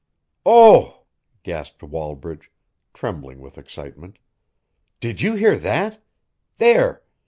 [0.47, 1.03] "Oh!"
[1.43, 2.49] gasped Wallbridge,
[2.91, 4.17] trembling with excitement.
[4.99, 6.01] "Did you hear that?
[6.57, 7.03] There!